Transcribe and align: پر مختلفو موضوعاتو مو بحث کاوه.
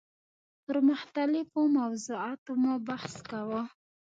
پر 0.63 0.77
مختلفو 0.89 1.61
موضوعاتو 1.77 2.51
مو 2.61 2.73
بحث 2.87 3.13
کاوه. 3.29 3.63